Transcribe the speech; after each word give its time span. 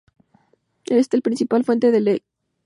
Es 0.85 1.13
la 1.13 1.21
principal 1.21 1.63
fuente 1.63 1.91
del 1.91 2.07
Echo 2.07 2.23
Creek. 2.23 2.33